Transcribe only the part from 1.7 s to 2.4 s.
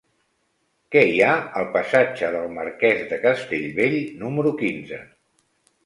passatge